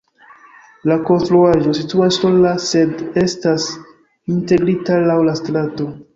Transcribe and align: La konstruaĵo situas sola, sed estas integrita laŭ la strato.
La 0.91 0.95
konstruaĵo 1.09 1.73
situas 1.79 2.17
sola, 2.23 2.55
sed 2.69 3.05
estas 3.25 3.69
integrita 4.39 4.99
laŭ 5.13 5.21
la 5.31 5.39
strato. 5.45 5.93